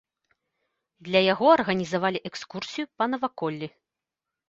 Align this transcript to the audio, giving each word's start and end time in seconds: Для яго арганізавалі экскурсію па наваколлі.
Для 1.09 1.21
яго 1.33 1.45
арганізавалі 1.57 2.25
экскурсію 2.33 2.85
па 2.97 3.03
наваколлі. 3.15 3.67